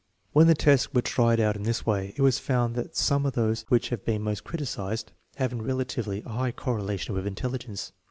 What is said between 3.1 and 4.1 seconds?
of those which have